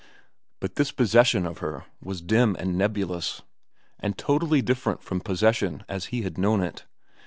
But 0.59 0.77
this 0.77 0.91
possession 0.91 1.45
of 1.45 1.59
her 1.59 1.85
was 2.01 2.21
dim 2.23 2.55
and 2.57 2.75
nebulous 2.75 3.43
and 3.99 4.17
totally 4.17 4.63
different 4.63 5.03
from 5.03 5.21
possession 5.21 5.83
as 5.87 6.05
he 6.05 6.23
had 6.23 6.39
known 6.39 6.61
it. 6.63 6.85